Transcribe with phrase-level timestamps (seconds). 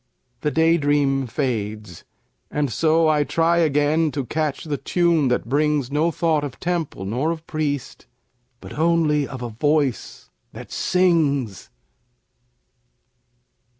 [0.39, 2.05] The day dream fades
[2.49, 7.05] and so I try Again to catch the tune that brings No thought of temple
[7.05, 8.07] nor of priest,
[8.61, 11.69] But only of a voice that sings.